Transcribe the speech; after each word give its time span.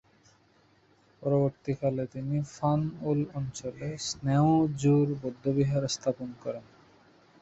পরবর্তীকালে 1.21 2.03
তিনি 2.13 2.37
'ফান-য়ুল 2.45 3.21
অঞ্চলে 3.33 3.87
স্নে'উ-জুর 4.07 5.07
বৌদ্ধবিহার 5.21 5.83
স্থাপন 5.87 6.29
করেন। 6.43 6.65